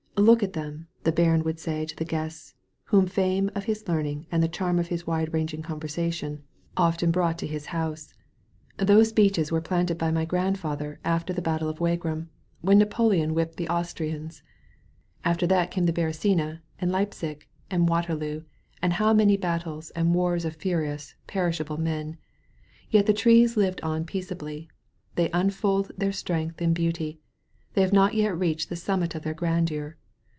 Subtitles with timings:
[0.17, 2.53] "Look at them," the baron would say to the guests
[2.83, 6.43] whom the fame of his learning and the charm of his wide ranging conversation
[6.77, 8.15] often brought to 45 THE VALLEY OE VISION his
[8.77, 8.87] house.
[8.87, 12.29] "Those beeches were planted by my grandfather alter the battle of Wagram,
[12.59, 14.43] when Napo leon whipped the Austrians.
[15.25, 18.43] After that came the Beresina and Leipsic and Waterloo
[18.79, 22.17] and how many battles and wars of furious, perishable men.
[22.91, 24.69] Yet the trees live on peaceably,
[25.15, 27.19] they unfold their strength in beauty,
[27.73, 29.97] they have not yet reached the summit of their grandeur.